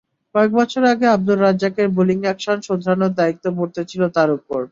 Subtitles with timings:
[0.35, 4.59] কয়েক বছর আগে আবদুর রাজ্জাকের বোলিং অ্যাকশন শোধরানোর দায়িত্ব বর্তেছিল তাঁর ওপর।